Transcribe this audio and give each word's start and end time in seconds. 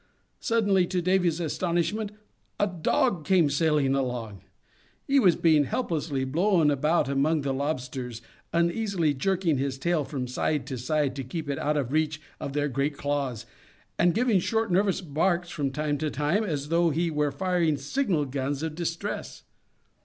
Suddenly, 0.39 0.87
to 0.87 0.99
Davy's 1.03 1.39
astonishment, 1.39 2.11
a 2.59 2.65
dog 2.65 3.23
came 3.23 3.51
sailing 3.51 3.93
along. 3.93 4.41
He 5.05 5.19
was 5.19 5.35
being 5.35 5.65
helplessly 5.65 6.25
blown 6.25 6.71
about 6.71 7.07
among 7.07 7.41
the 7.41 7.53
lobsters, 7.53 8.23
uneasily 8.51 9.13
jerking 9.13 9.59
his 9.59 9.77
tail 9.77 10.03
from 10.03 10.25
side 10.25 10.65
to 10.65 10.79
side 10.79 11.15
to 11.17 11.23
keep 11.23 11.47
it 11.47 11.59
out 11.59 11.77
of 11.77 11.91
reach 11.91 12.19
of 12.39 12.53
their 12.53 12.67
great 12.67 12.97
claws, 12.97 13.45
and 13.99 14.15
giving 14.15 14.39
short, 14.39 14.71
nervous 14.71 15.01
barks 15.01 15.51
from 15.51 15.69
time 15.69 15.99
to 15.99 16.09
time, 16.09 16.43
as 16.43 16.69
though 16.69 16.89
he 16.89 17.11
were 17.11 17.31
firing 17.31 17.77
signal 17.77 18.25
guns 18.25 18.63
of 18.63 18.73
distress. 18.73 19.43